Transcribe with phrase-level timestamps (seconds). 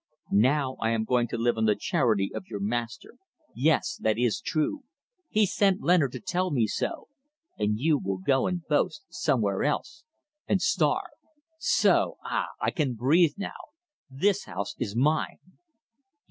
[0.31, 3.17] Now I am going to live on the charity of your master.
[3.53, 3.97] Yes.
[4.01, 4.83] That is true.
[5.29, 7.07] He sent Leonard to tell me so.
[7.59, 10.03] And you will go and boast somewhere else,
[10.47, 11.11] and starve.
[11.59, 12.17] So!
[12.25, 12.47] Ah!
[12.59, 13.69] I can breathe now!
[14.09, 15.37] This house is mine."